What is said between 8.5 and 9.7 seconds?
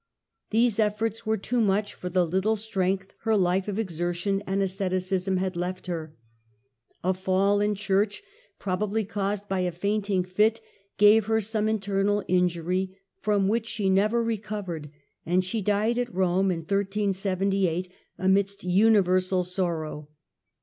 probably caused by a